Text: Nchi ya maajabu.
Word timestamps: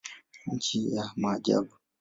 Nchi 0.51 0.95
ya 0.95 1.11
maajabu. 1.15 1.73